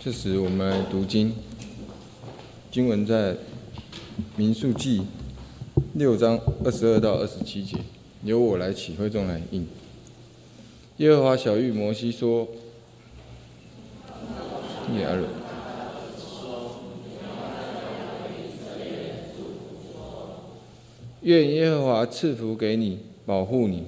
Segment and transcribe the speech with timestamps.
[0.00, 1.34] 这时我们读经，
[2.70, 3.36] 经文在
[4.36, 5.02] 民数记
[5.94, 7.78] 六章二十二到二十七节，
[8.22, 9.66] 由我来起，会众来应。
[10.98, 12.46] 耶和华小玉摩西说
[14.96, 15.24] ：“耶尔，
[21.22, 23.82] 愿耶和华赐福给你，保护你。”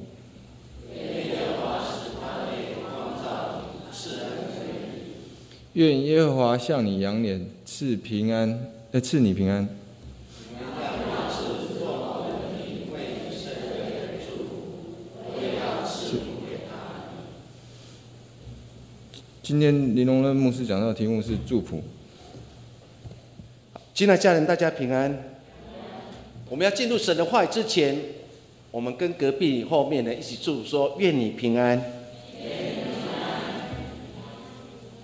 [5.80, 9.66] 愿耶和华向你扬脸，赐平安，呃，赐你平安。
[19.42, 21.82] 今天林龙任牧师讲到的题目是祝福。
[23.94, 25.32] 亲爱家人，大家平安。
[26.50, 27.96] 我们要进入神的话语之前，
[28.70, 31.82] 我们跟隔壁后面的一起祝福说：愿你平安。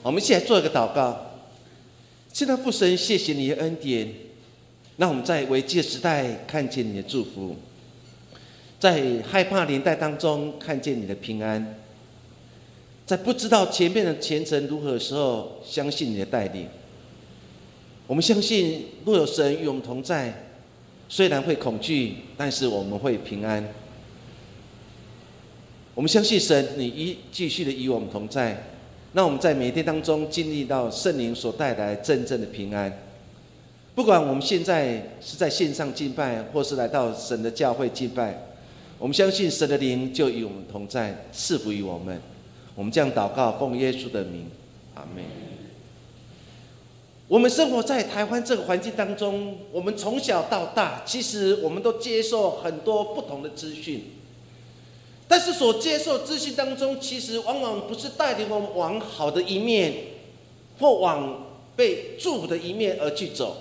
[0.06, 1.20] 我们现在做一个祷告，
[2.32, 4.08] 现在父神，谢谢你的恩典，
[4.98, 7.56] 让我们在危机的时代看见你的祝福，
[8.78, 11.74] 在害怕年代当中看见你的平安，
[13.04, 16.68] 在不知道前面的前程如何的时候，相信你的带领。
[18.06, 20.46] 我们相信，若有神与我们同在，
[21.08, 23.74] 虽然会恐惧，但是我们会平安。
[25.96, 28.75] 我们相信神，你一继续的与我们同在。
[29.12, 32.92] 那我们在每天当中经历到圣灵所带来真正的平安，
[33.94, 38.38] 不管我们现在是在线上敬拜，或是来到神的教会敬拜，
[38.98, 42.20] 我们相信神的灵就与我们同在，赐福于我们。
[42.74, 44.50] 我们这样祷告，奉耶稣的名，
[44.94, 45.24] 阿门。
[47.26, 54.04] 我们生活在台湾这个环境当中，我们从小到大，其实我们都接受很多不同的资讯。
[55.28, 59.94] 但是所接受资讯当中，其实往往不是带领我们往好的一面，
[60.78, 63.56] 或往被祝福的一面而去走。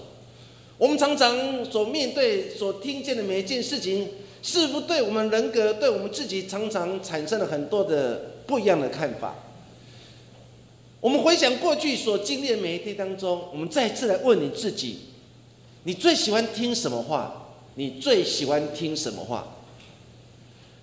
[0.78, 4.10] 我们常常所面对、所听见的每一件事情，
[4.44, 9.36] 似乎对我们人格、对我们自己，常常产生了很多的不一样的看法。
[11.00, 15.00] 我们回想过去所经历的每一天当中，我们再次来问你自己：
[15.84, 17.42] 你最喜欢听什么话？
[17.75, 19.55] 你最喜欢听什么话？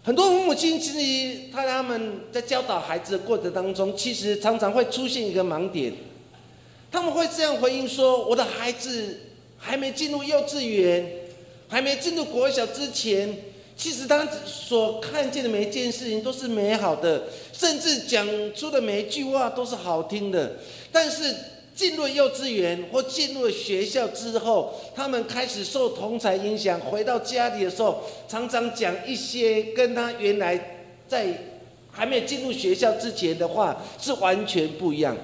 [0.04, 5.92] 很多父母亲其实他他们在教导孩子的过程当中，其实常常会出现一个盲点。
[6.90, 9.20] 他们会这样回应说：“我的孩子
[9.56, 11.08] 还没进入幼稚园，
[11.68, 13.32] 还没进入国小之前，
[13.76, 20.56] 其实他所看见的每一件事情都是美好的，甚至讲出的每一句话都是好听的。
[20.90, 21.34] 但是……”
[21.74, 31.26] 进入幼稚园或进入学校之后，他们开始受同才影响，回到家里的时候，常常讲一些跟他原来在
[31.90, 35.16] 还没有进入学校之前的话是完全不一样。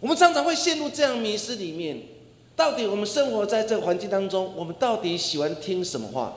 [0.00, 1.98] 我们常常会陷入这样迷失里面。
[2.54, 6.34] 到底我们生活在这个环境当中，我们到底喜欢听什么话？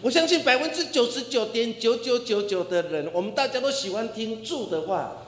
[0.00, 5.26] 我相信百分之九十九点九九九九的人，我们大家都喜欢听住的话，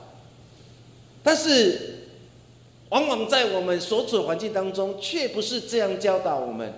[1.22, 1.93] 但是。
[2.94, 6.72] 往往在我们所处的环境当中，却不是这样教导我们。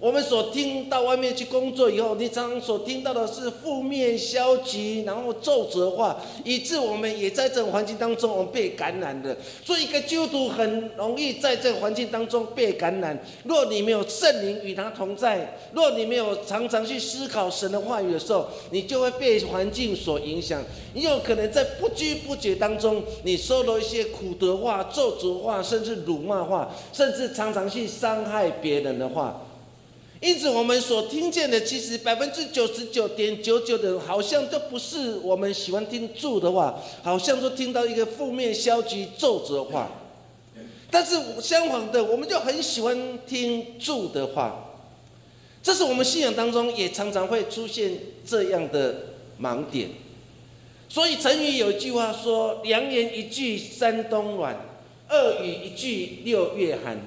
[0.00, 9.36] 我们所听到外面去工作以后，你常常所听到的是负面、消极，然后咒责话，以致我们也在这种环境当中，我们被感染的。
[9.64, 13.18] 所以，一个基督徒很容易在这个环境当中被感染。
[13.42, 20.62] 若你没有圣灵与他同在，若你没有常常去思考神的话语的时候，你就会被环境所影响。
[20.94, 29.42] 你有可能在不知不觉当中，你说了一些苦德话、咒诅话，甚至辱骂话，甚至常常去伤害别人的话。
[30.20, 39.88] 因此，我们所听见的，其实百分之九十九点九九的，好像都不是我们喜欢听住的话，好像都听到一个负面、消极、咒责话。
[40.90, 44.64] 但是相反的，我们就很喜欢听住的话。
[45.62, 47.92] 这是我们信仰当中也常常会出现
[48.26, 48.96] 这样的
[49.40, 49.90] 盲点。
[50.88, 54.56] 所以成语有一句话说：“良言一句三冬暖，
[55.10, 56.98] 恶语一句六月寒。”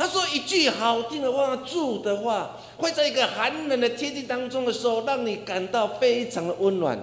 [0.00, 6.98] 他说一句好听的话，住的话，会在一个寒冷的天气当中的时候，让你感到非常的温暖。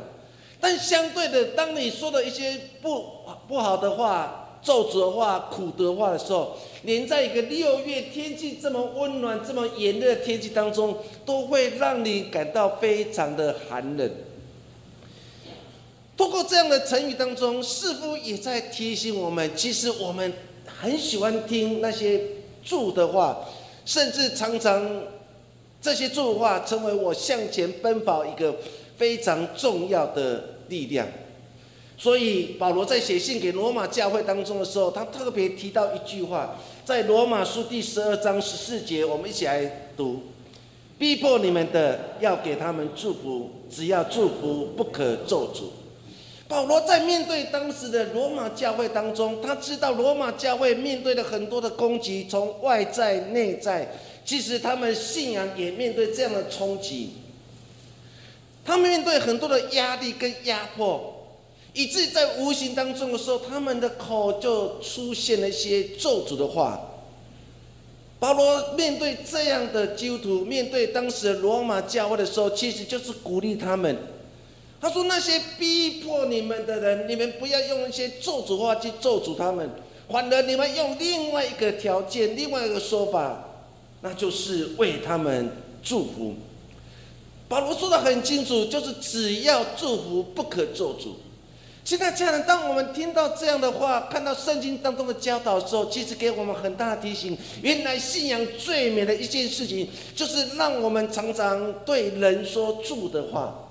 [0.60, 3.06] 但相对的，当你说的一些不
[3.48, 14.10] 不好的话、咒诅的话、苦的话的时候，连在一个六月天气这么温暖、这么炎热的天气当中，都会让你感到非常的寒冷。
[16.18, 20.34] 通过这样的成语当中，似乎也在提醒我们，其实我们
[20.66, 22.37] 很喜欢听那些。
[22.68, 23.40] 祝的话，
[23.86, 24.86] 甚至常常
[25.81, 28.58] 这些祝话成为我向前奔跑一个
[28.98, 31.08] 非常重要的力量。
[31.98, 40.22] 所以保罗在写信给罗马教会当中的时候，他特别提到一句话，在罗马书第十二章十四节，我们一起来读：
[41.00, 45.87] 逼迫你们的，要给他们祝福，只要祝福，不可咒诅。
[46.48, 57.12] 保罗在面对当时的罗马教会当中，他知道罗马教会面对了很多的攻击，从外在、内在，其实他们信仰也面对这样的冲击。
[58.64, 61.28] 他们面对很多的压力跟压迫，
[61.74, 66.82] 以至于在无形当中的时候，他们的口就出现了一些咒诅的话。
[68.20, 73.98] 保罗面对这样的基督徒，面对当时的罗马教会的时候，其实就是鼓励他们。
[74.79, 79.68] 他说：“那些逼迫你们的人，你们不要用一些咒诅话去咒诅他们，
[80.07, 83.44] 反而你们用另外一个条件、另外一个说法，
[84.01, 85.50] 那就是为他们
[85.83, 86.35] 祝福。”
[87.50, 91.13] 保罗说的很清楚，就是只要祝福，不可咒诅。
[91.83, 103.67] 现在家人，当我们听到这样的话，看到圣经当中的教导的时候，其实给我们很大的提醒：原来信仰最美的一件事情，就是让我们常常对人说祝的话。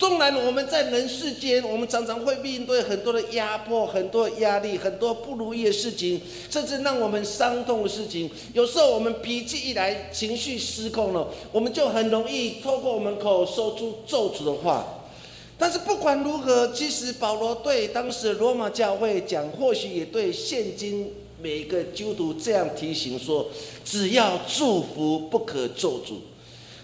[0.00, 6.18] 纵然我们在人世间，我们常常会面对很多的压迫、很多压力、很多不如意的事情，
[6.48, 8.30] 甚至让我们伤痛的事情。
[8.54, 15.02] 有时候我们脾气一来，情绪失控了，我们就很容易透过我们口说出咒诅的话。
[15.58, 23.48] 但是不管如何，其实保罗对当时罗马教会讲，或许也对现今每一个基督徒这样提醒说：
[23.84, 26.14] 只要祝福，不可咒诅。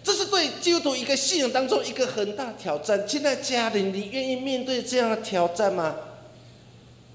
[0.06, 3.04] 这是对基督徒一个信仰当中一个很大挑战。
[3.08, 5.96] 现在家人，你愿意面对这样的挑战吗？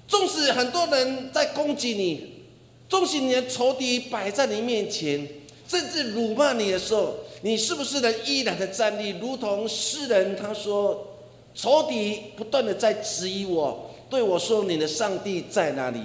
[0.06, 2.42] 纵使很多人在攻击你，
[2.90, 5.26] 纵使你的仇敌摆在你面前，
[5.66, 9.18] 甚至辱骂你的时候，你是不是能依然的站立？
[9.18, 11.16] 如同诗人他说
[11.56, 16.02] ：“仇敌不断的在质疑我，对我说：‘你的上帝在哪里？’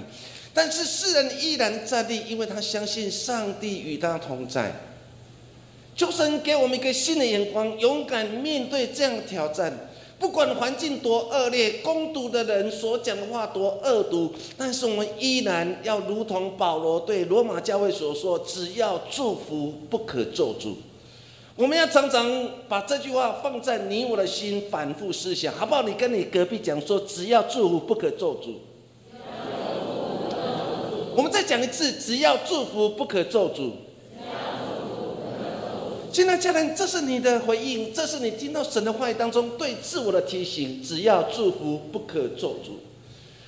[0.54, 4.72] 但是诗人依然站立，因为他相信上帝与他同在。”
[5.98, 9.90] 求神给我们一个新的眼光，勇敢面对这样的挑战。
[10.16, 20.74] 不管环境多恶劣，攻读的人所讲的话多恶毒，但是我们依然要如同保罗对罗马教会所说：“只要祝福，不可咒诅。”
[21.56, 25.82] 我们要常常把这句话放在你我的心，反复思想，好不好？
[25.82, 28.54] 你跟你隔壁讲说：“只要祝福，不可咒诅。”
[31.16, 33.72] 我们再讲一次：“只要祝福，不可咒诅。”
[36.10, 40.82] 现在家人，这是你的回应，这是你听到神的话语当中对自我的提醒。
[40.82, 42.80] 只要祝福，不可做主。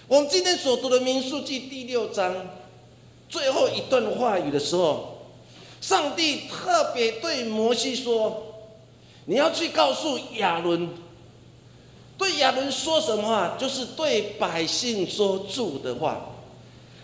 [0.07, 2.35] 我们今天所读的民数记第六章
[3.29, 5.19] 最后一段话语的时候，
[5.81, 8.67] 上帝特别对摩西说
[9.27, 10.91] ：“你要去告诉亚伦，
[12.19, 13.57] 对亚伦说什么话？
[13.59, 16.27] 就是对百姓说祝的话。”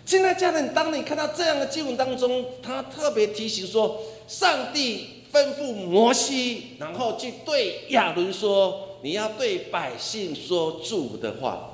[0.04, 5.15] 现在家人，当你看到这样的经文当中，他特别提醒说，上帝。
[5.36, 11.72] 吩咐摩西，然后去对亚伦说：“你要对百姓说主的话。”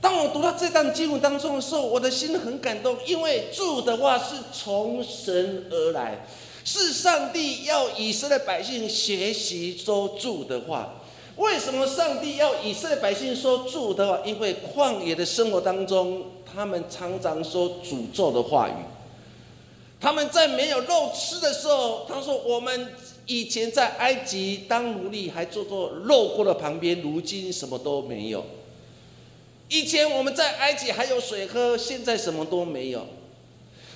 [0.00, 6.24] 当我读到这段经文当中的时候，我的心很感动，因为主的话是从神而来，
[6.64, 10.94] 是上帝要以色列百姓学习说主的话。
[11.34, 14.20] 为什么上帝要以色列百姓说主的话？
[14.24, 16.22] 因为旷野的生活当中，
[16.54, 18.72] 他们常常说诅咒的话语。
[20.02, 22.88] 他们在没有肉吃的时候，他说：“我们
[23.26, 28.44] 以前在埃及当奴隶，还坐坐肉锅的旁边，如今什么都没有。
[29.68, 33.06] 以前我们在埃及还有水喝，现在什么都没有。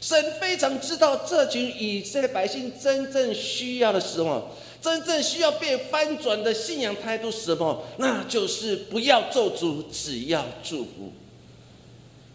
[0.01, 7.83] 神非常知道这群以色列百姓真正需要的是什么，真正需要被翻转的信仰态度是什么？
[7.97, 11.11] 那就是不要咒诅，只要祝福。”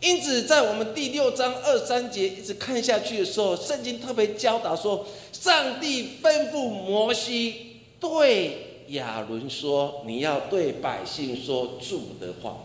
[0.02, 12.58] 因此，在我们第六章二三节一直看下去的时候，圣经特别教导说，上帝吩咐摩西对亚伦说：“你要对百姓说主的话。”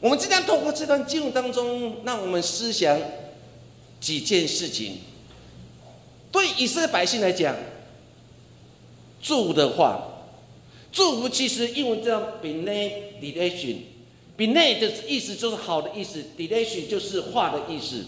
[0.00, 2.98] 我们今天透过这段经文当中，让我们思想
[4.00, 4.96] 几件事情。
[6.32, 7.54] 对以色列百姓来讲，
[9.20, 10.24] 祝的话，
[10.90, 13.76] 祝福其实英文叫 benediction。
[14.40, 18.06] 比内的意思就是好的意思，delation 就是话的意思。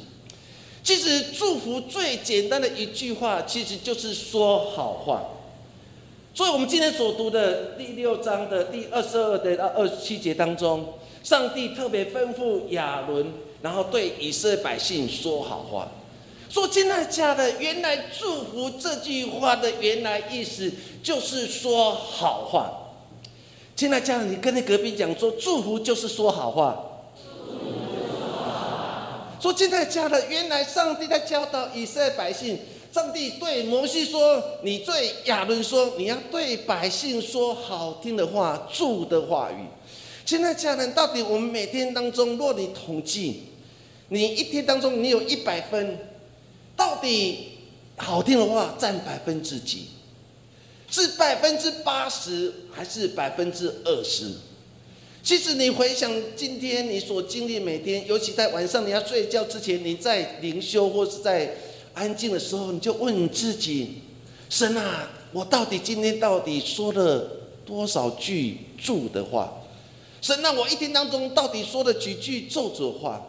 [0.83, 5.25] 其实祝福最简单的一句话，其实就是说好话。
[6.33, 13.27] 所以我们今天所读的第六章的第二十二节到二十七节当中，上帝特别吩咐亚伦，
[13.61, 15.93] 然后对以色列百姓说好话。
[16.49, 20.73] 说亲爱家的，原来祝福这句话的原来意思
[21.03, 22.82] 就是说好话。
[23.75, 26.77] 亲爱的家人，你跟你隔壁讲说，祝福就是说好话。
[29.41, 32.59] 说亲爱的家人，原来上帝在教导以色列百姓。
[32.93, 39.65] 上帝对摩西说：“你对亚伦说，你要对百姓说好听的话，祝的话语。”
[40.27, 43.45] 亲爱的家人，到底我们每天当中，若你统计，
[44.09, 45.99] 你一天当中你有一百分，
[46.77, 47.53] 到底
[47.97, 49.87] 好听的话占百分之几？
[50.93, 54.27] 是百分之八十还是百分之二十？
[55.23, 61.55] 其实你回想今天你所经历每天，尤其在晚上你要睡觉之前，你在灵修或是在
[61.95, 64.03] 安静的时候，你就问自己：
[64.51, 67.27] 神啊，我到底今天到底说了
[67.65, 69.51] 多少句祝的话？
[70.21, 73.27] 神啊，我一天当中到底说了几句咒诅话？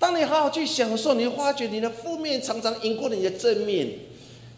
[0.00, 3.88] 当你好好去享受，你会发觉你的负面常常赢过了你的正面。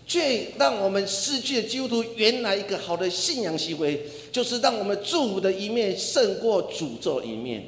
[0.09, 7.63] 却让我们失去了基督徒原来一个好的信仰行为，就是让我们祝福的一面胜过诅咒一面。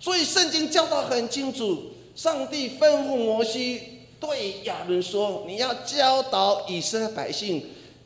[0.00, 3.82] 所以圣经教导很清楚，上帝吩咐摩西
[4.18, 7.62] 对亚伦说：“你要教导以色列百姓，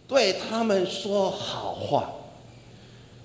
[0.08, 2.12] 对他们说好话。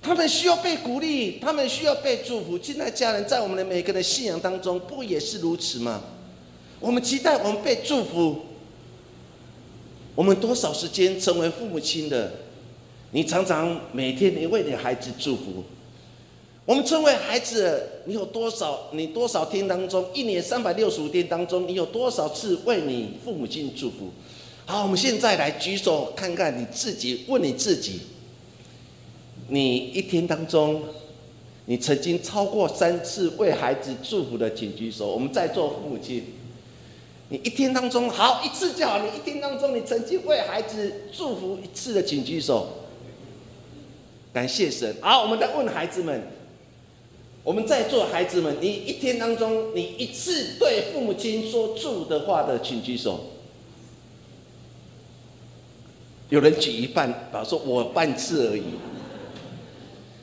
[0.04, 2.60] 他们需要被鼓励，他们需要被祝福。
[2.60, 6.04] 亲爱家人，在我们的每个人的信仰当中，不也是如此吗？
[6.80, 8.42] 我们期待我们被祝福。”
[10.20, 12.30] 我们多少时间成为父母亲的？
[13.12, 15.64] 你常常每天你为你孩子祝福。
[16.66, 18.90] 我们成为孩子，你有多少？
[18.92, 24.10] 你多少天当中，一年三百六十五天当中，你有多少次为你父母亲祝福？
[24.66, 28.02] 好，我们现在来举手看看你自己，问你自己：
[29.48, 30.84] 你一天当中，
[31.64, 35.14] 你曾经超过三次为孩子祝福的，请举手。
[35.14, 36.26] 我们在座父母亲。
[37.30, 39.00] 你一天当中好一次就好。
[39.00, 42.68] 你一天当中，你曾经为孩子祝福一次的，请举手。
[44.34, 44.96] 感谢神。
[45.02, 46.24] 好，我们再问孩子们，
[47.44, 53.20] 我们在座孩子们，你一天当中，你一次对父母亲说祝的话的，请举手。
[56.30, 58.64] 有人举一半，把说我半次而已。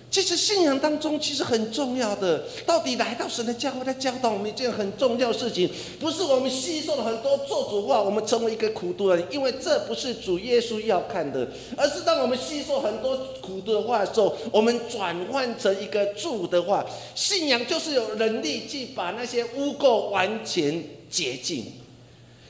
[0.09, 5.69] 其实信仰当中其实很重要的，到底来到神的教会，他教导我们一件很重要的事情，
[6.01, 11.47] 不是我们吸收了很多做主话，我们成为一个苦读人，因为这不是主耶稣要看的，
[11.77, 21.73] 而是当我们吸收很多苦读的话的时候，我们转换成一个主的话，信仰就是有能力去把那些污垢完全洁净，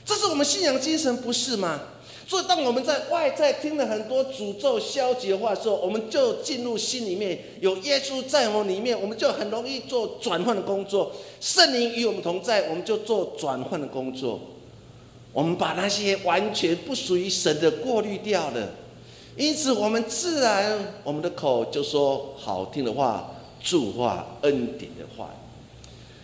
[0.05, 1.81] 这是我们信仰精神，不是吗？
[2.27, 11.13] 所以，当我们在外在听了很多诅咒、消极的话的时候，我们就进入心里面有耶稣在我们里面，我们就很容易做转换的工作。
[11.39, 14.41] 圣灵与我们同在，我们就做转换的工作。
[15.31, 18.71] 我们把那些完全不属于神的过滤掉了，
[19.37, 23.31] 因此我们自然我们的口就说好听的话、
[23.63, 25.33] 祝话、恩典的话。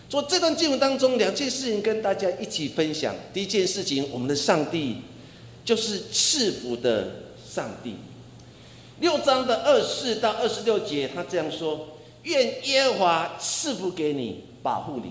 [0.09, 3.15] 所以这段经文当中，两件事情跟大家一起分享。
[3.33, 4.97] 第一件事情，我们的上帝。
[5.65, 7.95] 就是赐福的上帝。
[8.99, 15.09] 六章的二四到二十六节，他这样说：愿耶和华赐福给你，保护你；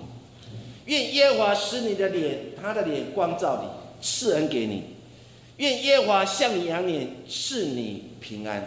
[0.86, 4.82] 愿耶和华使你的脸，他的脸光照你，赐恩给你；
[5.56, 8.66] 愿耶和华向你扬脸，赐你平安。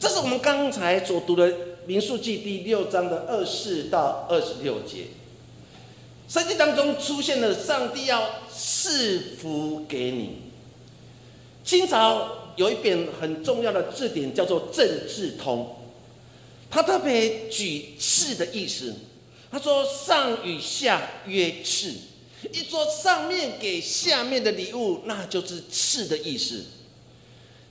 [0.00, 1.52] 这是我们刚才所读的
[1.86, 5.06] 民数记第六章的二四到二十六节。
[6.28, 10.51] 圣经当中出现了上帝要赐福给你。
[11.64, 15.60] 清朝有一本很重要的字典，叫做《政治通》，
[16.68, 18.94] 他特别举“赐”的意思。
[19.50, 21.92] 他说：“上与下曰赐，
[22.52, 26.64] 一说上面给下面的礼物，那就是赐的意思。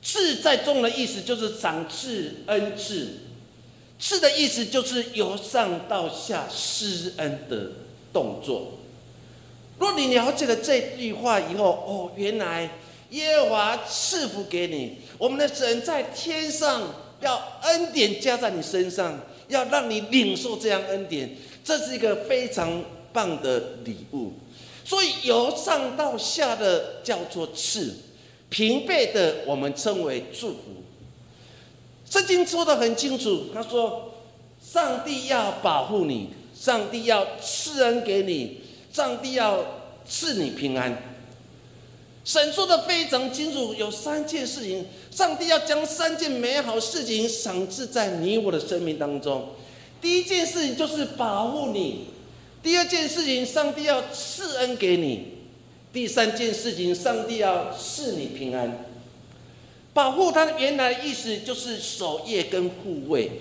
[0.01, 3.09] 赐在中的意思就是赏赐、恩赐。
[3.99, 7.71] 赐的意思就是由上到下施恩的
[8.13, 8.79] 动作。
[9.77, 12.69] 若你了解了这句话以后，哦，原来。”
[13.11, 16.81] 耶和华赐福给你，我们的神在天上
[17.21, 21.29] 要恩典加在你身上，要让你领受这样恩典，
[21.63, 24.31] 这是一个非常棒的礼物。
[24.83, 27.93] 所以由上到下的叫做赐，
[28.49, 30.57] 平辈的我们称为祝福。
[32.09, 34.13] 圣经说的很清楚，他说：
[34.61, 39.65] 上帝要保护你，上帝要赐恩给你，上帝要
[40.05, 41.10] 赐你平安。
[42.23, 49.49] 神说的非常清楚，有三件事情，上帝要将三件美好事情赏赐在你我的生命当中。
[49.99, 52.05] 第一件事情就是保护你；
[52.61, 55.19] 第二件事情，上帝要赐恩给你；
[55.91, 58.85] 第三件事情，上帝要赐你平安。
[59.93, 63.31] 保护它的原来意思就是守夜跟护卫。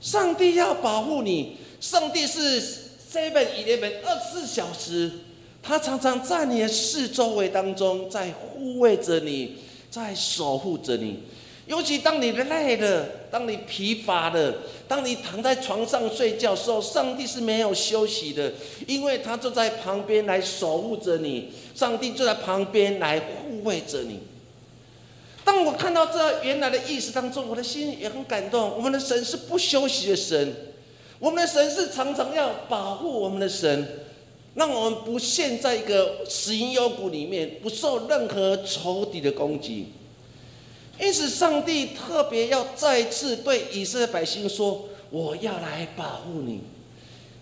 [0.00, 5.10] 上帝要保护你，上帝是 seven eleven 二十四小时，
[5.62, 9.58] 他常常在你的四周围当中，在护卫着你，
[9.90, 11.20] 在守护着你。
[11.66, 14.52] 尤其当你累了，当你疲乏了，
[14.88, 18.52] 当你躺在床上睡觉的时候，上帝是没有休息的，
[18.88, 24.18] 因为他就在旁边来守护着你，上帝就在旁边来护卫着你。
[25.44, 28.72] 当我看到这原来的意思当中，我的心也很感动。
[28.76, 30.54] 我们的神是不休息的神，
[31.20, 33.88] 我们的神是常常要保护我们的神，
[34.54, 39.86] 让我们不陷在一个死因幽谷里面，不受任何仇敌的攻击。
[41.00, 46.60] 因此，上帝特别要再次对以色列百姓说：“我要来保护你，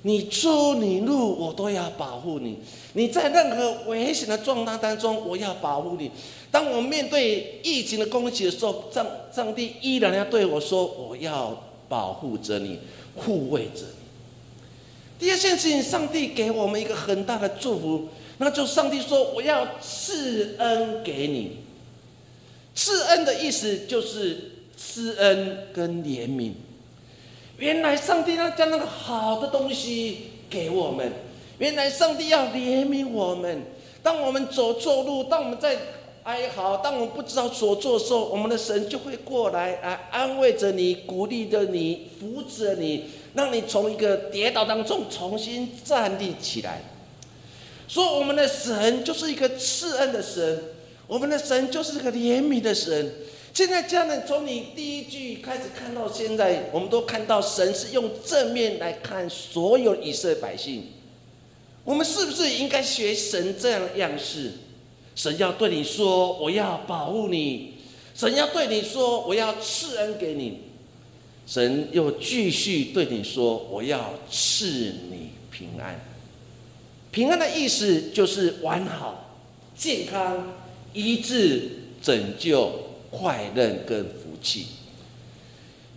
[0.03, 2.59] 你出你入，我都要保护你。
[2.95, 6.11] 你在任何危险的状态当中，我要保护你。
[6.51, 12.79] 当我面对疫情的攻击的时候，上上帝依然要对我说：我要保护着你，
[13.17, 13.83] 护卫着。
[15.21, 18.09] 第二件事情，上帝给我们一个很大的祝福，
[18.39, 21.59] 那就上帝说：我要赐恩给你。”
[22.75, 26.53] 赐恩的意思就是施恩跟怜悯。
[27.59, 31.13] 原来上帝要将那个好的东西给我们，
[31.59, 33.63] 原来上帝要怜悯我们。
[34.03, 35.77] 当我们走错路，当我们在
[36.23, 46.83] 哀嚎，当我们不知道所做的时候，我们的神就会过来来安慰着你，鼓励着你，扶持着你，让你从一个跌倒当中重新站立起来。
[47.89, 50.63] 说我们的神就是一个赐恩的神。
[51.07, 53.13] 我们的神就是这个怜悯的神。
[53.53, 60.85] 现在家人从你第一句开始看到现在，我们都看到神是用正面来看所有以色列百姓。
[61.83, 64.53] 我们是不是应该学神这样的样式？
[65.17, 67.75] 神要对你说：“我要保护你。”
[68.15, 70.61] 神要对你说：“我要赐恩给你。”
[71.51, 74.67] 神又继续对你说：“我要赐
[75.11, 76.01] 你平安。”
[77.11, 79.37] 平安的意思就是完好、
[79.77, 80.55] 健康。
[80.93, 82.73] 医治、拯救、
[83.11, 84.67] 快乐跟福气。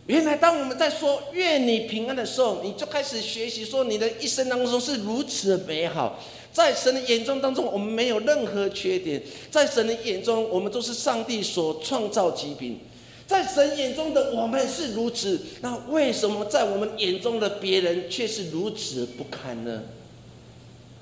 [0.08, 6.20] 原来，当我们在说“愿你平安”的时候，你就开始学习说，你的一生当中是如此的美好。
[6.52, 9.20] 在神的眼中当中，我们没有任何缺点；
[9.52, 12.80] 在神的眼中，我们都是上帝所创造极品。
[13.26, 19.84] 在神眼中的我们是如此，那为什么在我们眼中的别人却是如此不堪呢？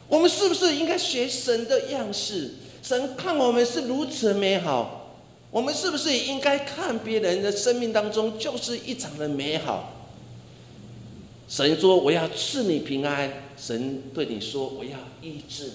[0.08, 2.52] 我们是不是应该学神的样式？
[2.84, 5.16] 神看我们是如此美好，
[5.50, 9.94] 我们是不是也应该看别人的生命当中就是一场的美好？
[11.48, 15.70] 神说：“我要赐你平安。”神对你说：“我要医治。”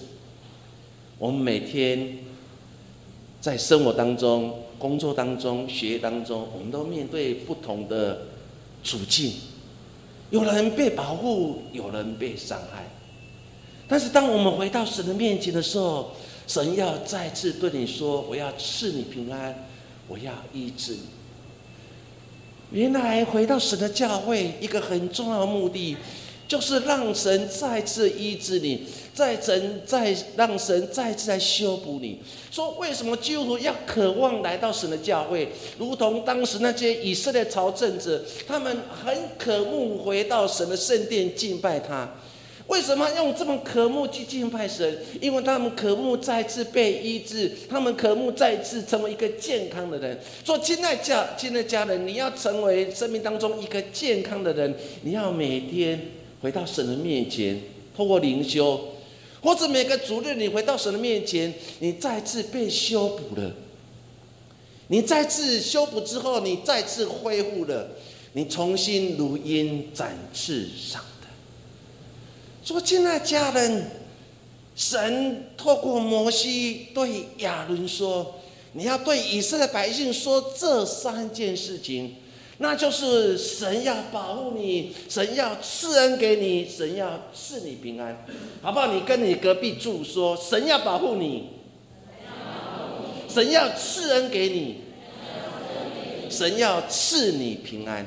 [1.19, 2.17] 我们每天
[3.39, 8.27] 在生活当中、工作当中、学业当中，我们都面对不同的
[8.83, 9.33] 处境，
[10.29, 12.85] 有人被保护，有人被伤害。
[13.87, 16.11] 但是当我们回到神的面前的时候，
[16.45, 19.67] 神要再次对你说：“我要赐你平安，
[20.07, 20.99] 我要医治你。”
[22.71, 25.95] 原来回到神的教会，一个很重要的目的，
[26.47, 32.19] 就是让神再次医治你，再神再让神再次来修补你。
[32.49, 35.49] 说为什么基督徒要渴望来到神的教会？
[35.77, 42.09] 如同当时那些以色列朝政者，他们很渴慕回到神的圣殿敬拜他。
[42.67, 44.97] 为什么用这么渴慕去敬拜神？
[45.21, 50.19] 因为他们渴慕再次被医治，他们渴慕再次成为一个健康的人。
[50.43, 55.97] 说亲爱家，亲爱家人，你要成为生命当中一个健康的人，你要每天
[56.41, 57.61] 回到神的面前，
[57.95, 58.93] 透过灵修，
[59.41, 63.53] 或者每个主日你回到神的面前，你再次被修补了。
[64.87, 67.89] 你再次修补之后，你再次恢复了，
[68.33, 71.03] 你重新如鹰展翅上。
[72.63, 73.89] 说：“亲爱家人，
[74.75, 78.41] 神透过摩西对亚伦说
[78.73, 82.15] ：‘你要对以色列百姓说这三件事情，
[82.59, 88.25] 那就是神要保护你，神要赐恩给你，神要赐你平安，
[88.61, 88.93] 好不好？
[88.93, 91.49] 你跟你隔壁住说：神要保护你，
[93.29, 94.81] 神要赐恩给你，
[96.29, 98.05] 神要赐你平安。’”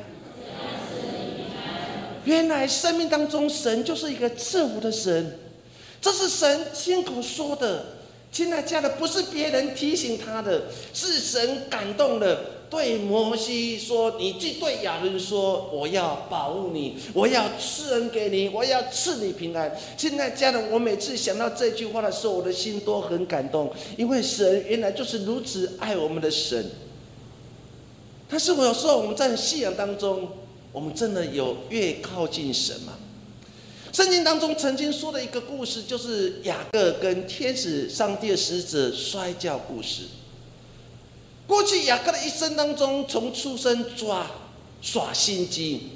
[2.26, 5.38] 原来生命当中，神就是一个赐福的神，
[6.02, 7.86] 这是神亲口说的。
[8.32, 12.38] 亲爱家的，不是别人提醒他的，是神感动了，
[12.70, 26.70] 对摩西说：“你去对亚伦说，我要保护你，我要赐恩给你，我要赐你平安。”现在家人，我每次想到这句话的时候，我的心都很感动，因为神原来就是如此爱我们的神。
[28.28, 30.28] 但是我有时候我们在信仰当中。
[30.72, 32.96] 我们真的有越靠近神吗？
[33.92, 40.02] 圣经当中曾经说的一个故事，就是雅各跟天使、上帝的使者摔跤故事。
[41.50, 44.24] 过去雅各的一生当中，从出生抓
[44.80, 45.88] 耍心机，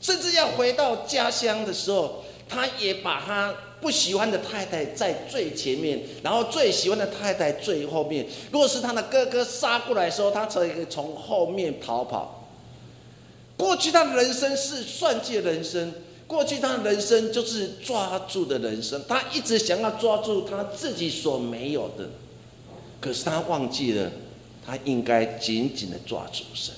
[0.00, 8.24] 甚至要回到家乡的时候，他也把他不喜欢的太太在最前面，然后最喜欢的太太最后面。
[8.52, 12.48] 如果是他的哥哥杀过来的时候，他才可以从后面逃跑。
[13.56, 15.92] 过去他的人生是算计的人生。
[16.28, 22.10] 过去他的人生就是抓住的人生，他一直想要抓住他自己所没有的，
[23.00, 24.10] 可是他忘记了，
[24.66, 26.74] 他应该紧紧的抓住神。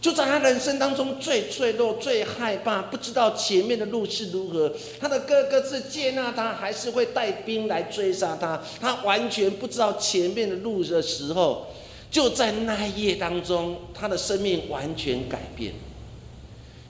[0.00, 8.62] 就在他人生当中最脆弱、最害怕，不知道前面的路是如何，他的哥哥是接纳他，还是会带兵来追杀他？
[8.78, 11.68] 他完全不知道前面的路的时候，
[12.10, 15.72] 就在那一夜当中，他的生命完全改变。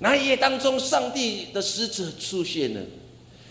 [0.01, 2.81] 那一夜当中，上帝的使者出现了，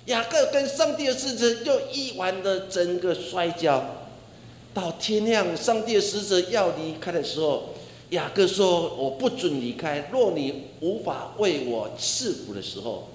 [0.08, 4.03] 雅各跟上帝的使者又一晚的整个摔跤，
[4.74, 7.74] 到天亮，上帝的使者要离开的时候，
[8.10, 13.10] 雅各说：“我不准离开，若你无法为我赐福的时候。”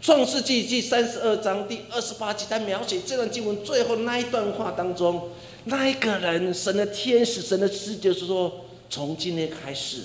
[0.00, 5.30] 创世纪第三十二章第二十八节在描写这段经文最后那一段话当中，
[5.64, 10.02] 那一个人，神的天使，神的使者是说：“从今天开始。”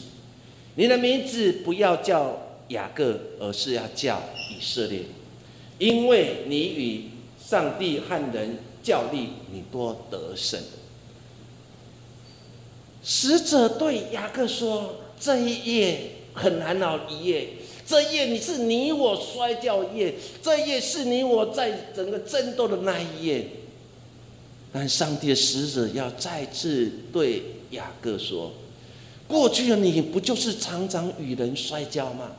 [0.75, 5.01] 你的名字不要叫雅各，而是要叫以色列，
[5.77, 7.09] 因为你与
[7.45, 10.59] 上帝和人教力，你多得胜。
[13.03, 17.49] 使者对雅各说：“这一夜很难熬一夜，
[17.85, 23.47] 这一夜你是你我摔跤夜，这一夜是你我在整个争斗的那一夜。”
[24.71, 28.51] 但上帝的使者要再次对雅各说。
[29.27, 32.31] 过去的你不就是常常与人摔跤吗？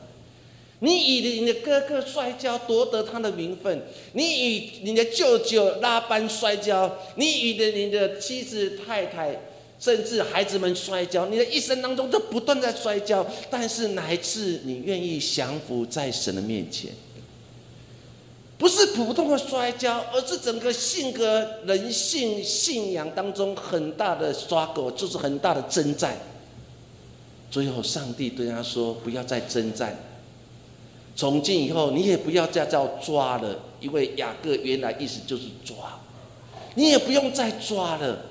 [0.83, 9.39] 你与你的哥哥摔跤夺得他的名分，你与你的舅舅拉班摔跤，你与的你的妻子太太，
[9.79, 13.25] 甚至孩子们摔跤，你的一生当中都不断在摔跤。
[13.49, 16.91] 但是哪一次你愿意降服在神的面前？
[18.57, 26.17] 不是普通的摔跤，而是整个性格、人性、信仰当中很大的抓狗，就是很大的征战。
[27.49, 29.97] 最后，上帝对他说：“不要再征战，
[31.15, 36.01] 从今以后，你也不要再叫抓了，因为雅各原来意思就是抓，
[36.75, 38.25] 你也不用再抓了。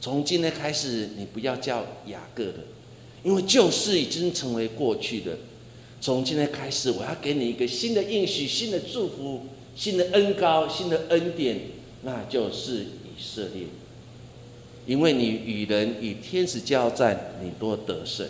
[0.00, 2.54] 从今天开始，你不要叫雅各了，
[3.24, 5.38] 因为旧事已经成为过去的。
[6.00, 11.58] 从今天开始，我要给你一个新的应许、新的祝福、新的恩高、新的恩典，
[12.02, 13.64] 那就是以色列，
[14.86, 18.28] 因为你与人与天使交战，你多得胜。”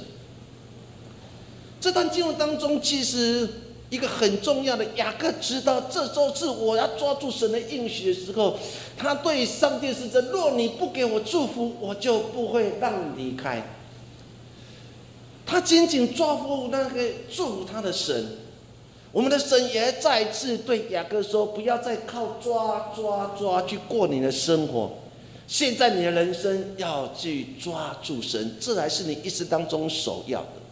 [1.81, 3.49] 这段经文当中，其实
[3.91, 8.59] 一个很重要的，雅各知道这周是我要抓住神的应许的时候，
[8.97, 13.63] 他对上帝是这：若你不给我祝福，我就不会让你离开。
[15.47, 18.27] 他紧紧抓住那个祝福他的神。
[19.11, 24.91] 我们的神也再次对雅各说：不要再靠抓抓抓去过你的生活，
[25.47, 30.68] 现在你的人生要去抓住神，这才是你一生当中首要的。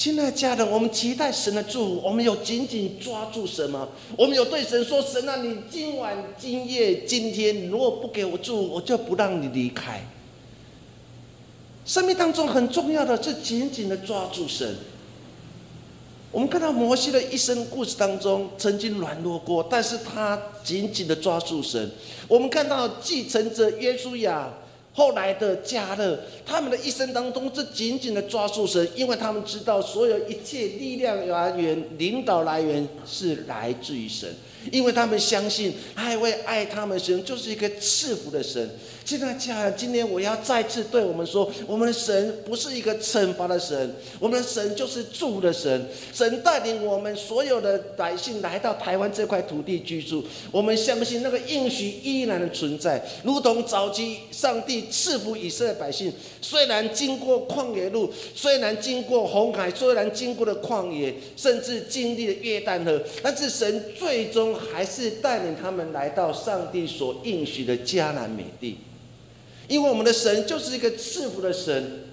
[0.00, 3.86] 亲爱的家人，我们期待神的祝福，我们有紧紧抓住什么？
[4.16, 10.02] 我们有对神说：“神啊，你今晚、今夜、今天，如果不给我祝福，我就不让你离开。”
[11.84, 14.74] 生命当中很重要的是紧紧的抓住神。
[16.32, 21.90] 我们看到摩西的一生故事当中，曾经软弱过，但是他紧紧的抓住神。
[22.26, 24.50] 我们看到继承者约书亚。
[24.92, 34.28] 后来的加勒，他们的一生当中，是紧紧的抓住神，因为他们知道所有一切力量来源、领导来源是来自于神。
[34.70, 38.68] 因为他们相信，爱为爱他们神就是一个赐福的神。
[39.06, 45.88] 现在家人，今天我要再次对我们说，我们的神不是一个惩罚的神，我们的神就是祝的神。
[46.12, 50.22] 神带领我们所有的百姓来到台湾这块土地居住，
[50.52, 56.12] 我们相信那个应许依然的存在，如同早期上帝赐福以色列百姓。
[56.40, 64.50] 虽然经过旷野路，虽然经过红海，虽然经过了旷野，甚至经历了约旦河，但是神最终。
[64.70, 68.76] 还是带领他们来到上帝所应许的迦南美地，
[69.68, 72.04] 因为我们的神就是一个赐福的神，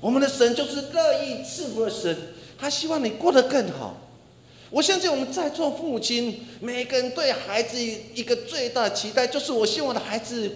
[0.00, 2.16] 我们的神就是乐意赐福的神，
[2.58, 3.96] 他希望你过得更好。
[4.70, 7.76] 我相信我们在座父母亲，每个人对孩子
[8.14, 10.50] 一个最大的期待，就是我希望我的孩子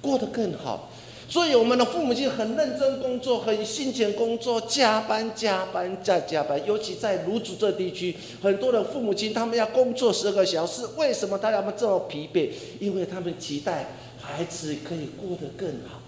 [0.00, 0.90] 过得更好。
[1.28, 6.60] 所以我们的父母亲很认真工作，很辛勤工作，加班加班再加班。
[6.66, 12.50] 尤其在卢竹这地区，很多的父母亲他们要工作十二个小时，为什么他们这么疲惫？
[12.80, 16.00] 因为他们期待孩子可以过得更好。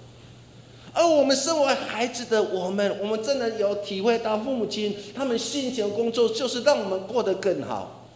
[0.92, 8.09] 而我们身为孩子的我们，我们真的有体会到父母亲他们辛勤工作，就是让我们过得更好。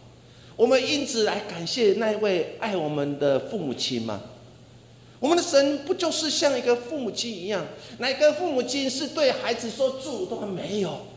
[0.57, 4.21] 我们因此来感谢那位爱我们的父母亲吗？
[5.19, 7.65] 我们的神不就是像一个父母亲一样？
[7.97, 11.07] 哪个父母亲是对孩子说祝福都没有？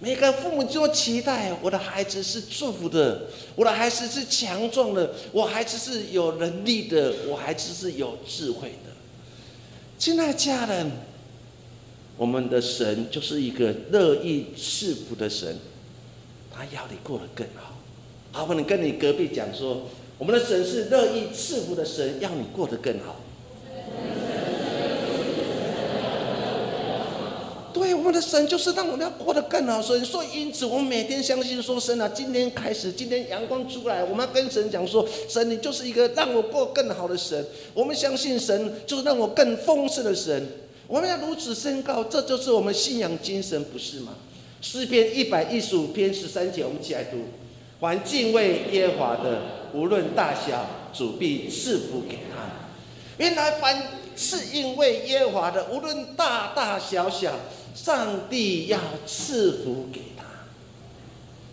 [0.00, 8.90] 每个父母亲都期待我的孩子是祝福的，我的孩子是强壮的，我孩子是有能力的，我孩子是有智慧的。
[9.96, 10.90] 亲爱的家人，
[12.16, 15.56] 我们的神就是一个乐意赐福的神，
[16.52, 17.76] 他要你过得更好。
[18.32, 19.82] 好，不能跟你隔壁讲说。
[20.18, 23.16] 我们的神是乐意赐福的神，让你过得更好。
[27.72, 29.82] 对，我们的神就是让我们要过得更好。
[29.82, 37.44] 所以所以，因此我们每天相信说，神啊，今天开始，今天阳光出来，我们要跟神讲说，神，你就是一个让我过更好的神。
[37.74, 40.46] 我们相信神就是让我更丰盛的神。
[40.86, 44.14] 我们要如此宣告，这就是我们信仰精神，不是吗？
[44.60, 47.16] 诗篇一百一十五篇十三节，我们一起来读：
[47.82, 49.42] 凡敬畏耶和华的。
[49.74, 52.44] 无论大小，主必赐福给他。
[53.18, 57.34] 原来凡是因为耶和华的，无论大大小小，
[57.74, 60.24] 上帝要赐福给他。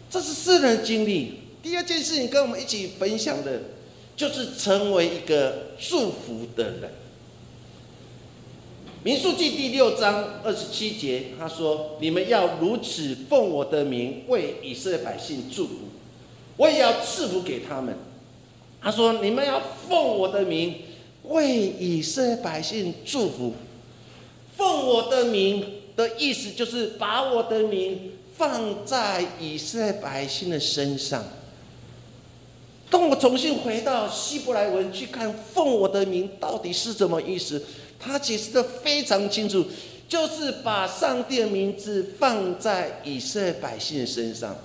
[0.08, 1.40] 这是私人经历。
[1.64, 3.62] 第二件事情跟我们一起分享的，
[4.16, 6.92] 就是成为一个祝福的人。
[9.02, 15.74] 民数记第六章二十七节，他说：“你们要如此奉我的名为以色列百姓祝福，
[16.60, 17.96] 我也要赐福给他们。”
[18.84, 20.76] 他说：“你们要奉我的名
[21.24, 23.54] 为以色列百姓祝福。
[24.58, 31.24] 奉我的名的意思就是把我的名放在以色列百姓的身上。
[32.90, 37.62] 当我重新回到希伯来文去看‘奉我的名’到底是什么意思，
[38.00, 39.66] 他解释的非常清楚，
[40.08, 44.56] 就是把上帝的名字放在以色列百姓的身上。”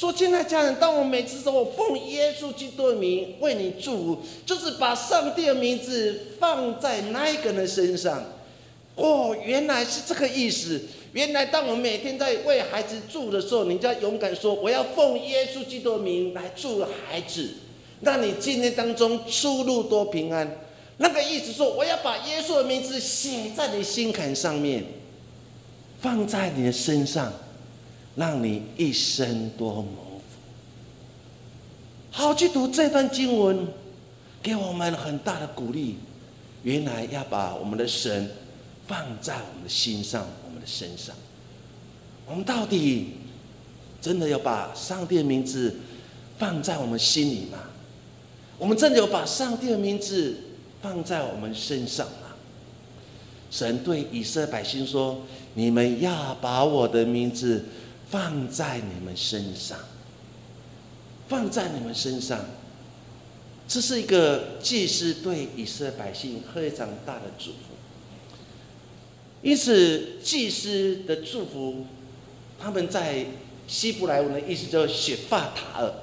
[0.00, 8.24] 说，亲爱家人，当我每次说我奉耶稣基督的名为你祝福，就是把上帝的名字放在那一个人身上。
[8.94, 10.80] 哦，原来是这个意思。
[11.12, 17.50] 原来，当我每天在为孩子祝的时候，你就要勇敢说：“我要奉耶稣基督的名来祝孩子，
[18.00, 20.50] 让你今天当中出入多平安。”
[20.96, 24.82] 那个意思说，我要把耶稣的名字写在你心坎上面，
[26.00, 27.30] 放在你的身上。
[28.16, 30.20] 让你一生多蒙福。
[32.10, 33.68] 好，去读这段经文，
[34.42, 35.96] 给我们很大的鼓励。
[36.62, 38.30] 原来要把我们的神
[38.86, 41.14] 放在我们的心上，我们的身上。
[42.26, 43.14] 我们到底
[44.00, 45.76] 真的要把上帝的名字
[46.36, 47.58] 放在我们心里吗？
[48.58, 50.36] 我们真的有把上帝的名字
[50.82, 52.34] 放在我们身上吗？
[53.50, 55.22] 神对以色列百姓说
[55.54, 57.64] ：“你们要把我的名字。”
[58.10, 59.78] 放在你们身上，
[61.28, 62.44] 放在你们身上，
[63.68, 67.56] 这是一个祭司对以色列百姓非常大的祝福。
[69.42, 71.86] 因此，祭司的祝福，
[72.58, 73.26] 他们在
[73.66, 75.94] 希伯来文的意思叫“雪发塔二”。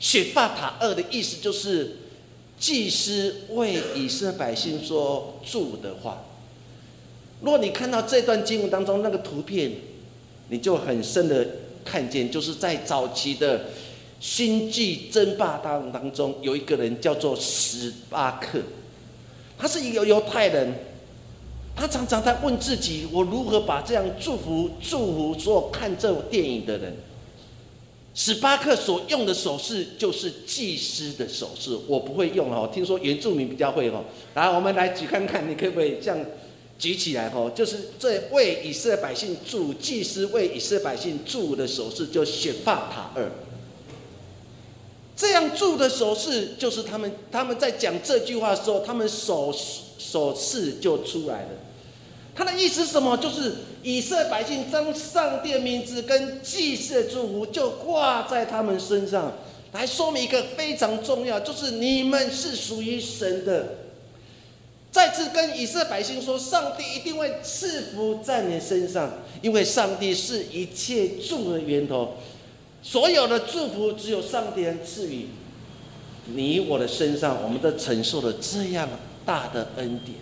[0.00, 1.96] 雪发塔二的意思就是
[2.58, 6.24] 祭司为以色列百姓说祝的话。
[7.40, 9.72] 如果你看到这段经文当中那个图片，
[10.50, 11.46] 你就很深的
[11.84, 13.66] 看见，就是在早期的
[14.20, 18.58] 星际争霸当当中，有一个人叫做史巴克，
[19.58, 20.72] 他是一个犹太人，
[21.76, 26.96] 他常常在问自己：我如何把这样祝福祝福所有看这部电影的人？
[28.14, 34.02] 史巴克所用的手势就是祭司的手势，我不会用哦，听说原住民比较会哦。
[34.34, 36.18] 来，我们来举看看，你可不可以像？
[36.78, 43.28] 举起来吼，就是这为以色列百姓祝祭司为以色列百姓祝的手势，就雪发塔二。
[45.16, 49.52] 这样祝的手势，就是他们他们在讲这句话的时候，他们手
[49.98, 51.48] 手势就出来了。
[52.36, 53.16] 他的意思什么？
[53.16, 59.32] 就是以色列百姓将上帝的名字跟祭祀的祝福，就挂在他们身上，
[59.72, 63.87] 来说明一个非常重要，就是你们是属于神的。
[64.98, 72.14] 再次跟以色列百姓说，上帝一定会赐福在你身上，因为上帝是一切祝的源头，
[72.82, 75.28] 所有的祝福只有上帝能赐予
[76.34, 78.88] 你我的身上，我们都承受了这样
[79.24, 80.18] 大的恩典。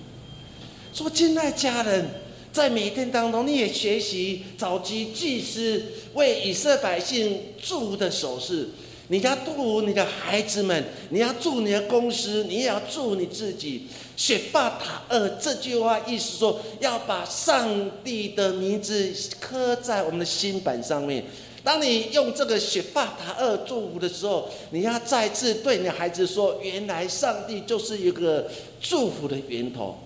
[0.93, 2.11] 说：“亲爱家人，
[2.53, 8.69] 在每一天当中，你也学习早期祭司为以色列百姓祝福的手势。
[9.09, 13.87] 你要祝福你的孩子们，你要祝你的公司，你也要祝你自己。
[14.17, 17.69] 雪发塔二这句话意思说，要把上
[18.03, 21.23] 帝的名字刻在我们的心板上面。
[21.63, 29.97] 当你用这个雪发塔二祝福的时候，你要再次对你的孩子说：原来上帝就是一个祝福的源头。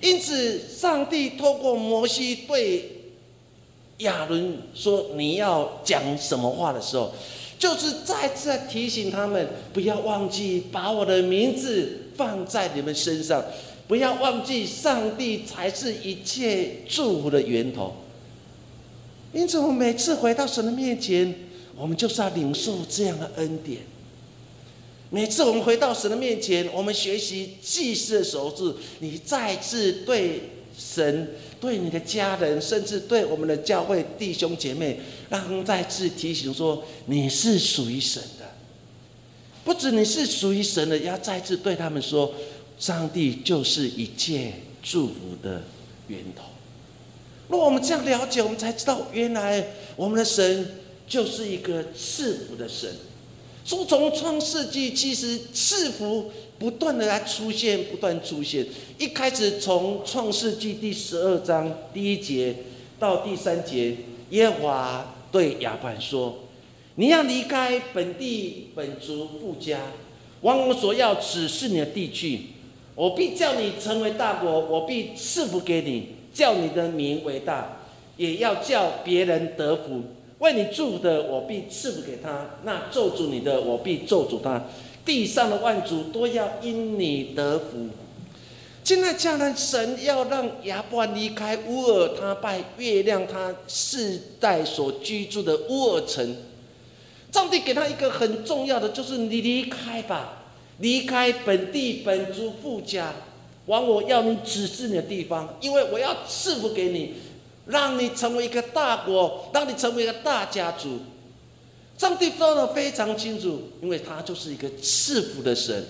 [0.00, 3.12] 因此，上帝透过摩西对
[3.98, 7.12] 亚伦说：“你要讲什么话的时候，
[7.58, 13.44] 就是再次提醒他们，不要忘记把我的名字放在你们身上，
[13.86, 17.94] 不要忘记上帝才是一切祝福的源头。”
[19.34, 21.34] 因此，我们每次回到神的面前，
[21.76, 23.80] 我们就是要领受这样的恩典。
[25.10, 30.42] 每次我们回到神的面前，我们学习祭祀的时候，是你再次对
[30.76, 38.46] 神、对你的家人，甚至对我们的教会弟兄姐妹，让再次提醒说，你是属于神的。
[39.64, 42.32] 不止你是属于神的，要再次对他们说，
[42.78, 45.62] 上帝就是一切祝福的
[46.06, 46.44] 源头。
[47.48, 49.66] 若我们这样了解，我们才知道，原来
[49.96, 50.74] 我们的神
[51.06, 52.90] 就是一个赐福的神。
[53.64, 58.66] 说从创世纪，其实赐福不断的来出现，不断出现。
[58.98, 62.54] 一开始从创世纪第十二章第一节
[62.98, 63.96] 到第三节，
[64.30, 66.36] 耶和华对亚伯说
[66.96, 69.78] ：“你要离开本地本族富家，
[70.40, 72.40] 往我所要指示你的地区。
[72.96, 77.82] 我必叫你成为大国，我必赐福给你，叫你的名为大，
[78.16, 80.02] 也要叫别人得福。”
[80.40, 84.66] 为你祝福的，我必赐福给他；那咒诅你的，我必咒诅他。
[85.08, 87.88] 地上的万族都要因你得福。
[88.84, 96.36] 现在，将来神要让亚伯离开乌尔，他拜月亮，他世代所居住的乌尔城。
[97.32, 100.42] 上帝给他一个很重要的，就是你离开吧，
[100.80, 103.14] 离开本地本族富家，
[103.64, 107.14] 往我要你指示你的地方，因为我要赐福给你。
[107.66, 111.00] 让你成为一个大国，让你成为一个大家族。
[111.98, 115.84] 上帝说的非常清楚，因为他就是一个赐福的神。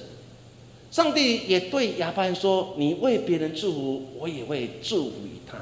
[0.90, 5.59] 上帝也对亚伯兰说：“你为别人祝福，我也会祝福于他。”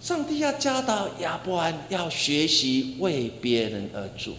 [0.00, 4.38] 上帝要教导亚伯兰要学习为别人而祝福。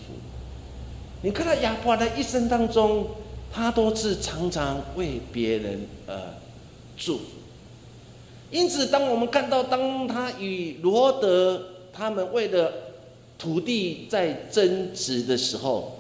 [1.22, 3.10] 你看到亚伯兰的一生当中，
[3.52, 6.18] 他都是常常为别人而
[6.96, 7.24] 祝福。
[8.50, 12.72] 因此，当我们看到当他与罗德他们为了
[13.38, 16.00] 土地在争执的时候，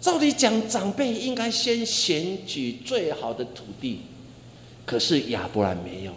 [0.00, 4.00] 照理讲，长辈应该先选举最好的土地，
[4.84, 6.12] 可是亚伯兰没有，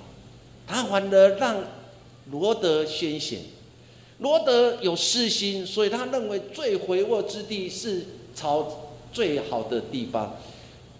[0.65, 1.57] 他反而让
[2.31, 3.39] 罗德先选。
[4.19, 10.37] 罗德有私心，所以他认为最肥沃之地是朝最好的地方。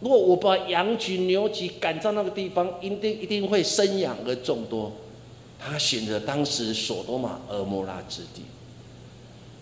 [0.01, 4.91] 如果我把羊群、牛群赶到那个地方，一定一定会生养而众多。
[5.58, 8.41] 他选择当时索多玛、俄摩拉之地，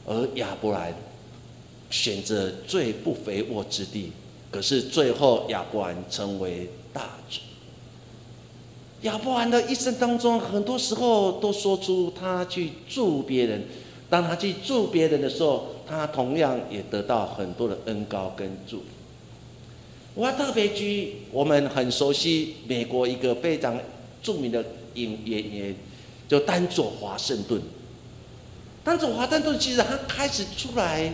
[0.06, 0.94] 而亚伯兰
[1.90, 4.12] 选择最不肥沃之地。
[4.52, 7.40] 可是最后，亚伯兰成为大主。
[9.02, 13.66] 亚伯兰的一生当中，很多时候都说出他去助别人。
[14.10, 18.84] 当他去助别人的时候，他同样也得到很多的恩高跟祝福。
[20.14, 23.80] 我特别举我们很熟悉美国一个非常
[24.22, 24.64] 著名的
[24.94, 25.76] 演演员，
[26.28, 27.60] 就丹佐华盛顿。
[28.84, 31.12] 但是华盛顿其实他开始出来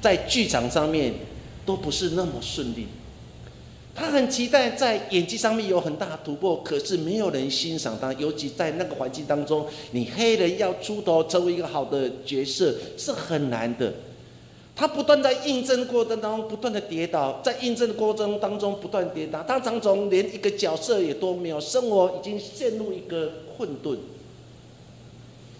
[0.00, 1.14] 在剧场上面
[1.64, 2.86] 都不是那么顺利，
[3.94, 13.92] 他很期待在演技上面有很大的突破，可是没有人欣赏他，尤其在那个环境当中，你黑人要出头成为一个好的角色是很难的。
[14.74, 23.96] 他不断在印证过程当中不断的跌倒，在印证的过程当中不断跌倒，他常常连一个角色也都没有，生活已经陷入一个混沌。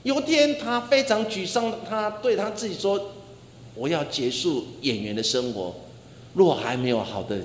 [0.02, 3.12] 有天，他非常沮丧，他对他自己说
[3.74, 5.74] ：“我要结束演员的生活，
[6.34, 7.40] 若还没有好的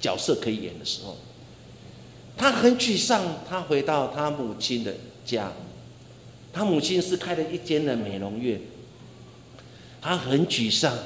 [0.00, 1.16] 角色可以演的时候。”
[2.36, 4.94] 他很沮丧，他回到他母亲的
[5.24, 5.52] 家，
[6.52, 8.60] 他母亲是开了一间的美容院。
[10.00, 10.96] 他很沮丧，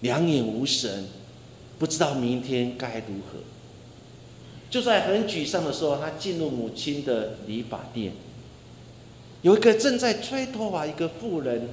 [0.00, 1.06] 两眼无神，
[1.78, 3.40] 不知道明天该如何。
[4.70, 8.12] 就在很沮丧的时候，他进入母亲的理发店，
[9.44, 11.68] 有一个正在吹头发一个妇人，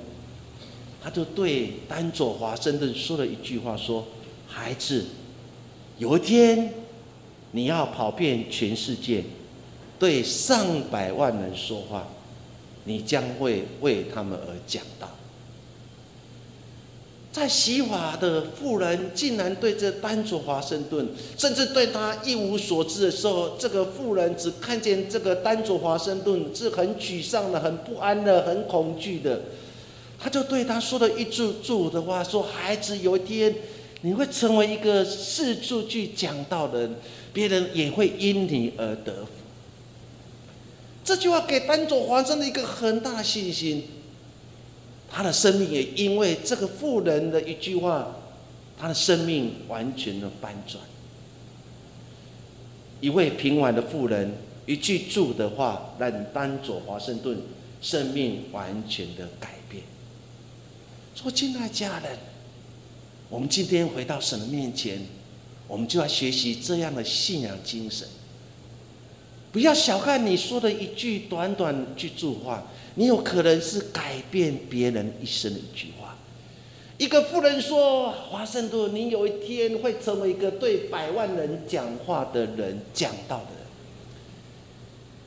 [1.02, 4.06] 他就对丹佐华盛顿说了一句话：“说
[4.46, 5.06] 孩子，
[5.98, 6.74] 有一天
[7.52, 9.24] 你要跑遍全世界，
[9.98, 12.10] 对上百万人说话，
[12.84, 15.10] 你将会为他们而讲道。
[17.32, 21.08] 在洗瓦的妇人竟然对这丹佐华盛顿，
[21.38, 29.44] 甚至对他一无所知的时候，这个妇人只看见这个丹佐华盛顿是很沮丧的、很不安的、很恐惧的，
[30.20, 33.56] 他就对他说了一句祝的话：“说孩子，有一天
[34.02, 36.96] 你会成为一个四处去讲道的人，
[37.32, 39.32] 别人也会因你而得福。”
[41.06, 43.88] 这句话给丹佐华盛顿一个很大的信心。
[45.12, 48.16] 他的生命也因为这个妇人的一句话，
[48.80, 50.82] 他的生命完全的翻转。
[53.02, 54.34] 一位平凡的妇人
[54.66, 57.38] 一句祝的话，让丹佐华盛顿
[57.82, 59.84] 生命完全的改变。
[61.14, 62.18] 说，亲爱家人，
[63.28, 65.06] 我们今天回到神的面前，
[65.68, 68.08] 我们就要学习这样的信仰精神。
[69.52, 72.64] 不要小看你说的一句短短句祝话。
[72.96, 76.18] 你有可能是改变别人一生的一句话。
[76.98, 83.61] 一个富人说：“华盛顿，你有一天会成为一个对百万人讲话的人，讲道的。”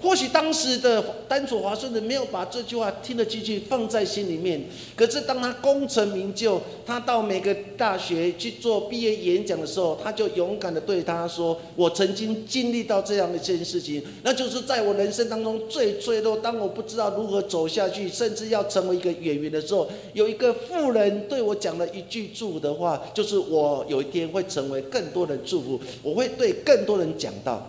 [0.05, 4.63] 或许当时的丹佐华盛顿没有把这句话听得进去，放在心里面。
[4.95, 27.67] 可是当他功成名就，他到每个大学去做毕业演讲的时候，他就勇敢的对他说：“我曾经经历到这样的一件事情，那就是在我人生当中最脆弱，当我不知道如何走下去，甚至要成为一个演员的时候，有一个富人对我讲了一句祝福的话，就是我有一天会成为更多人祝福，我会对更多人讲到。”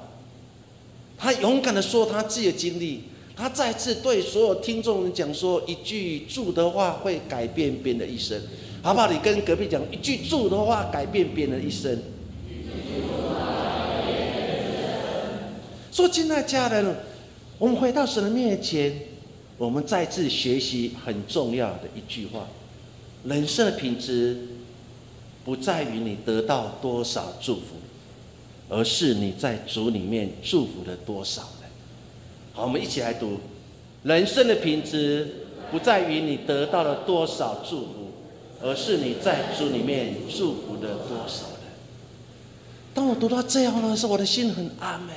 [1.18, 3.03] 他勇敢的说他自己的经历，
[3.36, 8.39] 他再次对所有听众人讲说一句祝的话会改变别人的一生，
[8.82, 9.11] 好不好？
[9.11, 11.97] 你跟隔壁讲一句祝的话改变别人的一生。
[15.91, 16.95] 说亲爱家人，
[17.57, 18.93] 我们回到神的面前，
[19.57, 22.47] 我们再次学习很重要的一句话：
[23.24, 24.38] 人生的品质
[25.45, 27.78] 不在于你得到多少祝福。
[28.68, 31.70] 而是你在主里面祝福了多少人？
[32.53, 33.39] 好，我们一起来读：
[34.03, 38.11] 人生的品质不在于你得到了多少祝福，
[38.61, 41.55] 而是你在主里面祝福了多少人。
[42.93, 45.16] 当我读到这样的时候，我的心很安稳。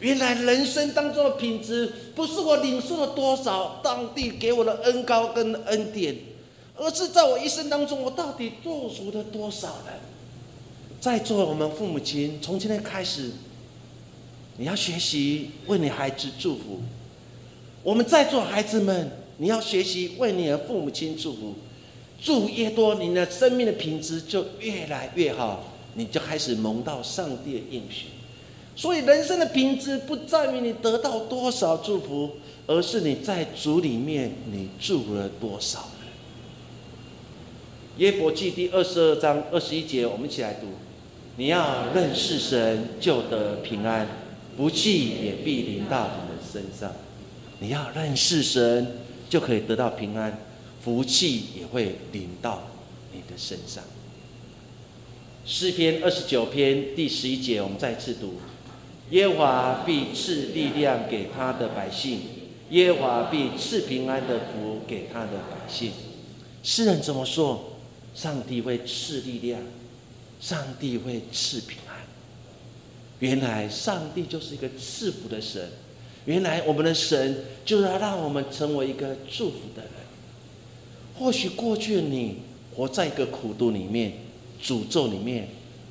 [0.00, 6.16] 原来人生当中的品质，不是我领受了多少上帝给我的恩高跟恩典，
[6.76, 9.94] 而是在我一生当中，我到底祝福了多少人？
[11.00, 13.30] 在座我们父母亲，从今天开始，
[14.56, 16.80] 你要学习为你孩子祝福。
[17.84, 21.54] 我们在座孩子们，你要学习为你的父母亲祝福。
[22.20, 28.06] 祝越多，你的生命的品质就越来越好，你就开始蒙到上帝的应许。
[28.74, 32.32] 所以，人生的品质不在于你得到多少祝福，
[32.66, 35.88] 而是你在主里面你祝福了多少。
[37.98, 40.66] 耶伯记第二十二章二十一节，我们一起来读。
[41.38, 44.04] 你要认识神，就得平安，
[44.56, 46.92] 福气也必临到你的身上。
[47.60, 48.84] 你要认识神，
[49.30, 50.36] 就可以得到平安，
[50.82, 52.64] 福气也会临到
[53.12, 53.84] 你的身上。
[55.46, 58.40] 诗篇二十九篇第十一节，我们再次读：
[59.10, 62.18] 耶华必赐力量给他的百姓，
[62.70, 65.92] 耶华必赐平安的福给他的百姓。
[66.64, 67.78] 诗人怎么说？
[68.12, 69.60] 上帝会赐力量。
[70.40, 71.96] 上帝会赐平安。
[73.20, 75.68] 原来上帝就是一个赐福的神。
[76.24, 79.92] 原来我们的神就是要让我们成为一个祝福的人。
[81.18, 82.36] 或许过去的你
[82.74, 84.12] 活在一个苦度里面、
[84.62, 85.48] 诅咒里面、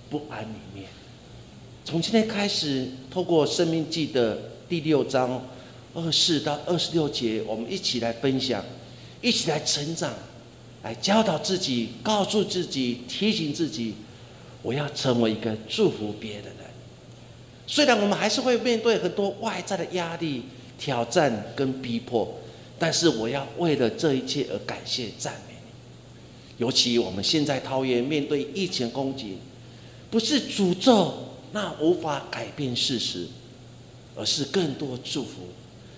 [0.09, 0.85] 不安里面。
[1.83, 5.45] 从今天开始，透过《生命记》的第六章
[5.93, 8.63] 二四到二十六节，我们一起来分享，
[9.21, 10.13] 一起来成长，
[10.83, 13.95] 来教导自己，告诉自己，提醒自己。
[14.67, 16.57] 我要成为一个祝福别的人。
[17.65, 20.43] 虽然我们还是会面对很多外在的压力、
[20.77, 22.37] 挑战跟逼迫，
[22.77, 25.53] 但是我要为了这一切而感谢赞美。
[26.57, 29.37] 尤其我们现在桃园面对疫情攻击，
[30.11, 31.13] 不是诅咒，
[31.53, 33.25] 那无法改变事实，
[34.17, 35.43] 而是更多祝福。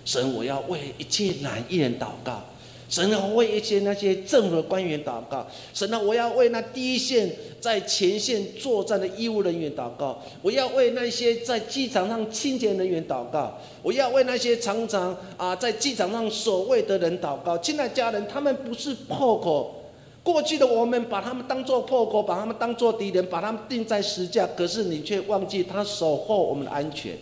[0.06, 2.46] 神，我要为一切难一人祷告。
[2.90, 5.46] 神啊，为一些那些政府的官员祷告。
[5.76, 7.32] 神啊，我要为那第一线
[7.62, 10.20] 在前线作战的医务人员祷告。
[10.42, 13.56] 我要为那些在机场上清洁人员祷告。
[13.84, 17.56] 我要为那些常常啊在机场上守卫的人祷告。
[17.60, 19.76] 亲爱家人，他们不是破口。
[20.24, 24.48] 过去的我们把他们当作破口，把他们当作敌人，把他们钉在石架。
[24.48, 27.16] 可是你却忘记他守候我们的安全。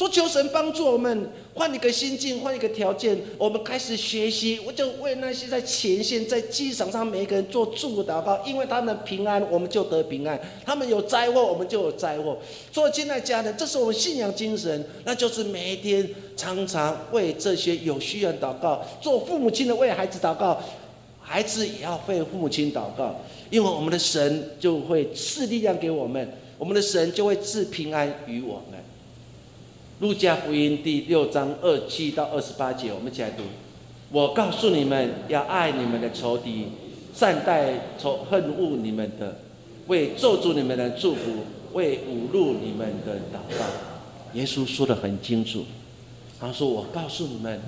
[0.00, 4.58] 说求神帮助我们换一个心境，换一个条件，我们开始学习。
[4.64, 12.38] 我就为那些在前线、在机场上每一个人做祝祷告，因为他们平安，我们就得平安；他们有灾祸，我们就有灾祸。
[12.72, 18.82] 做亲爱家人，这是我们信仰精神，那就是每一天常常为这些有需要祷告。
[19.02, 20.58] 做父母亲的为孩子祷告，
[21.20, 23.20] 孩子也要为父母亲祷告，
[23.50, 26.26] 因为我们的神就会赐力量给我们，
[26.56, 28.80] 我们的神就会赐平安于我们。
[30.00, 33.42] 路加福音第六章二七到二十八节，我们一起来读。
[34.10, 36.68] 我告诉你们，要爱你们的仇敌，
[37.14, 39.36] 善待仇恨恶你们的，
[39.88, 41.44] 为咒诅你们的祝福，
[41.74, 43.66] 为侮辱你们的祷告。
[44.32, 45.66] 耶稣说的很清楚，
[46.40, 47.60] 他说：“我告诉你们，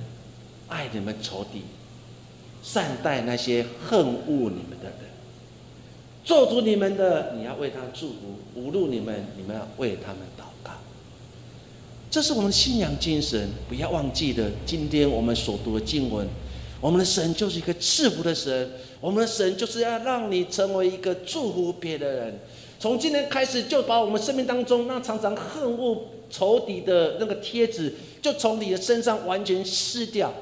[0.69, 1.61] 爱你们仇敌，
[2.63, 5.11] 善待那些恨恶你们的人，
[6.25, 8.17] 咒诅你们的，你要为他祝福；
[8.59, 10.45] 侮辱你们，你们要为他们祷。”
[12.13, 14.51] 这是我们的信仰精神，不要忘记的。
[14.67, 16.29] 今天我们所读的经文，
[16.79, 22.39] 我们的神就是一个赐福的神，我们的神就是要让你成为一个祝福别的人。
[22.79, 30.35] 从今天开始，就把我们生命当中那常常恨恶仇敌的那个贴纸，就从你的身上完全撕掉。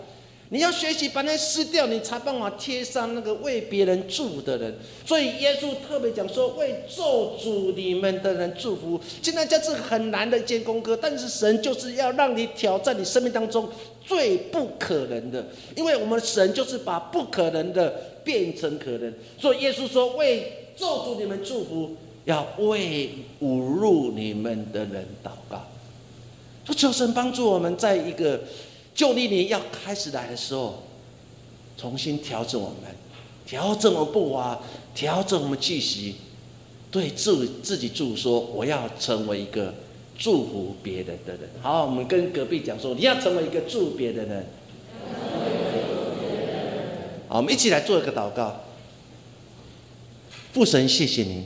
[0.53, 4.75] 你要学习把那撕掉，你才办法贴上那个为别人祝福的人。
[5.07, 9.01] 所以耶稣特别讲说，为咒诅你们的人祝福。
[9.23, 13.69] 现在这是很难的一件功课，但是神就是要让你挑战你生命当中
[14.05, 15.47] 最不可能的，
[15.77, 17.89] 因为我们神就是把不可能的
[18.25, 19.15] 变成可能。
[19.39, 21.95] 所以耶稣说，为咒诅你们祝福，
[22.25, 25.65] 要为侮辱你们的人祷告。
[26.67, 28.41] 说求神帮助我们在一个。
[28.95, 30.83] 旧历年要开始来的时候，
[31.77, 32.95] 重新调整我们，
[33.47, 34.61] 调整我们步伐，
[34.95, 36.17] 调整我们气息，
[36.91, 39.75] 对自自己祝说：我要成为一个
[40.19, 41.49] 祝福别人的人。
[41.63, 44.47] 好，我们跟隔壁讲说：你要成为一个祝别的人。
[47.29, 48.61] 好，我们一起来做一个祷告。
[50.53, 51.45] 父神，谢谢您。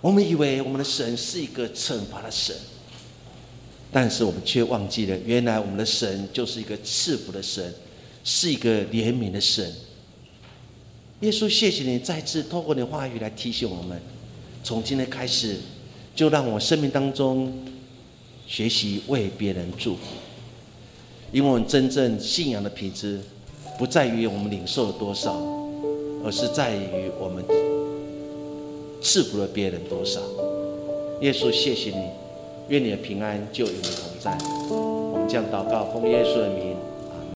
[0.00, 2.56] 我们以为我们的神是一个惩罚的神。
[3.92, 7.74] 但是我们却忘记了，原来我们的神就是一个赐福的神，
[8.24, 9.70] 是一个怜悯的神。
[11.20, 14.00] 耶稣，谢谢你再次透过你的话语来提醒我们，
[14.64, 15.58] 从今天开始，
[16.16, 17.52] 就让我生命当中
[18.46, 20.02] 学习为别人祝福。
[21.30, 23.20] 因为我们真正信仰的品质，
[23.78, 25.34] 不在于我们领受了多少，
[26.24, 27.44] 而是在于我们
[29.02, 30.20] 赐福了别人多少。
[31.20, 32.21] 耶稣，谢谢你。
[32.68, 34.36] 愿你的平安就与你同在。
[34.70, 36.71] 我们将祷告奉耶稣的名。